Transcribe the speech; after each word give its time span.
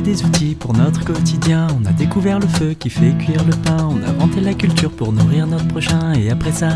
des 0.00 0.24
outils 0.24 0.54
pour 0.54 0.72
notre 0.74 1.04
quotidien. 1.04 1.66
On 1.80 1.84
a 1.84 1.92
découvert 1.92 2.38
le 2.38 2.46
feu 2.46 2.74
qui 2.74 2.90
fait 2.90 3.12
cuire 3.18 3.44
le 3.44 3.54
pain. 3.56 3.88
On 3.90 4.02
a 4.02 4.10
inventé 4.10 4.40
la 4.40 4.54
culture 4.54 4.90
pour 4.90 5.12
nourrir 5.12 5.46
notre 5.46 5.68
prochain. 5.68 6.12
Et 6.14 6.30
après 6.30 6.52
ça, 6.52 6.70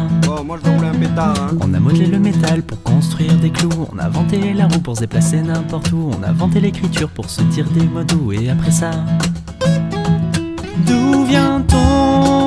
moi 0.44 0.58
je 0.62 0.70
un 0.70 0.94
pétard, 0.94 1.34
hein. 1.40 1.57
on 1.61 1.75
a 1.75 1.80
modelé 1.80 2.07
le 2.07 2.18
métal 2.18 2.62
pour 2.62 2.82
construire 2.82 3.36
des 3.36 3.50
clous. 3.50 3.89
On 3.93 3.98
a 3.98 4.04
inventé 4.04 4.52
la 4.52 4.66
roue 4.66 4.80
pour 4.80 4.96
se 4.96 5.00
déplacer 5.00 5.40
n'importe 5.43 5.93
où. 5.93 6.11
On 6.18 6.22
a 6.22 6.29
inventé 6.29 6.61
l'écriture 6.61 7.08
pour 7.08 7.29
se 7.29 7.43
dire 7.43 7.68
des 7.70 7.86
mots 7.86 8.04
doux. 8.04 8.32
Et 8.32 8.50
après 8.50 8.70
ça, 8.70 8.90
d'où 10.86 11.25
vient-on? 11.25 12.38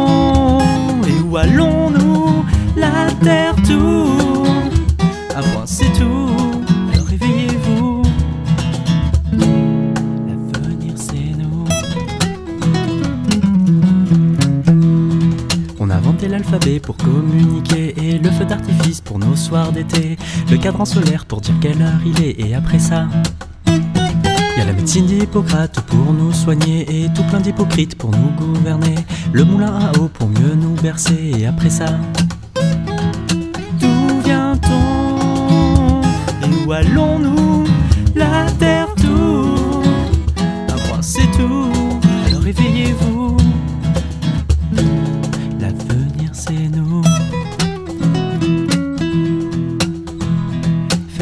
L'alphabet 16.28 16.80
pour 16.80 16.98
communiquer 16.98 17.96
et 17.98 18.20
le 18.20 18.30
feu 18.30 18.46
d'artifice 18.46 19.02
pour 19.02 19.18
nos 19.18 19.36
soirs 19.36 19.72
d'été. 19.72 20.18
Le 20.50 20.58
cadran 20.58 20.86
solaire 20.86 21.26
pour 21.26 21.42
dire 21.42 21.56
quelle 21.60 21.82
heure 21.82 22.00
il 22.06 22.24
est 22.24 22.40
et 22.40 22.54
après 22.54 22.80
ça. 22.80 23.08
Y 23.68 24.62
a 24.62 24.66
la 24.66 24.74
médecine 24.74 25.08
d'Hippocrate 25.08 25.82
pour 25.82 26.14
nous 26.14 26.32
soigner 26.32 26.86
et 27.04 27.10
tout 27.14 27.24
plein 27.24 27.40
d'hypocrites 27.40 27.98
pour 27.98 28.12
nous 28.12 28.30
gouverner. 28.38 28.96
Le 29.34 29.44
moulin 29.44 29.74
à 29.74 29.98
eau 30.00 30.10
pour 30.10 30.30
mieux 30.30 30.54
nous 30.56 30.76
bercer 30.76 31.32
et 31.38 31.48
après 31.48 31.72
ça. 31.72 31.88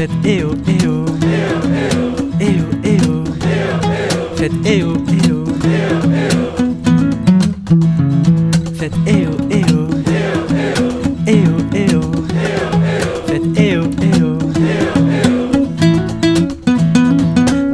Faites 0.00 0.16
eh 0.24 0.42
oh 0.44 0.54
eh 0.66 0.86
oh. 0.86 1.04
Eh 2.40 2.56
oh 2.58 2.72
eh 2.82 2.96
oh. 3.06 3.22
Faites 4.34 4.56
eh 4.64 4.82
oh 4.82 4.96
eh 5.12 5.30
oh. 5.30 5.44
Faites 8.78 8.98
eh 9.04 9.26
oh 9.28 9.36
eh 9.50 9.62
oh. 9.74 9.88
Eh 11.26 11.44
oh 11.44 11.60
eh 11.74 11.94
oh. 11.94 12.12
Faites 13.26 13.44
eh 13.58 13.76
oh 13.76 13.90
eh 14.00 14.22
oh. 14.22 14.38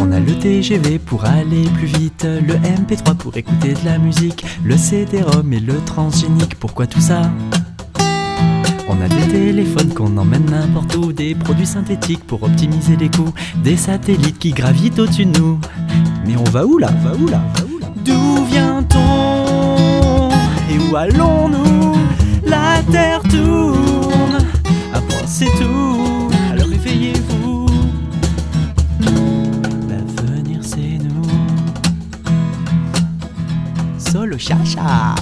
On 0.00 0.10
a 0.10 0.18
le 0.18 0.34
TGV 0.40 0.98
pour 0.98 1.24
aller 1.26 1.62
plus 1.76 1.86
vite, 1.86 2.24
le 2.24 2.54
MP3 2.54 3.14
pour 3.14 3.36
écouter 3.36 3.74
de 3.74 3.84
la 3.84 3.98
musique, 3.98 4.44
le 4.64 4.76
CD-ROM 4.76 5.52
et 5.52 5.60
le 5.60 5.74
transgénique. 5.84 6.56
Pourquoi 6.58 6.88
tout 6.88 7.00
ça? 7.00 7.30
Téléphones 9.28 9.92
qu'on 9.92 10.16
emmène 10.16 10.46
n'importe 10.46 10.96
où, 10.96 11.12
des 11.12 11.34
produits 11.34 11.66
synthétiques 11.66 12.24
pour 12.26 12.42
optimiser 12.42 12.96
les 12.96 13.08
coûts, 13.08 13.32
des 13.62 13.76
satellites 13.76 14.38
qui 14.38 14.52
gravitent 14.52 14.98
au-dessus 14.98 15.26
de 15.26 15.38
nous. 15.38 15.58
Mais 16.26 16.36
on 16.36 16.44
va 16.44 16.64
où 16.64 16.78
là? 16.78 16.88
Va 17.04 17.14
où 17.14 17.26
là? 17.26 17.42
Va 17.56 17.64
où 17.64 17.78
là? 17.78 17.88
D'où 18.04 18.44
vient-on? 18.46 20.28
Et 20.70 20.78
où 20.78 20.96
allons-nous? 20.96 21.96
La 22.44 22.82
terre 22.90 23.22
tourne. 23.22 24.38
Un 24.94 25.00
point 25.00 25.26
c'est 25.26 25.46
tout. 25.46 26.28
Alors 26.52 26.68
réveillez-vous. 26.68 27.66
L'avenir 29.88 30.60
c'est 30.62 30.98
nous. 30.98 31.28
Solo 33.98 34.38
chacha. 34.38 35.14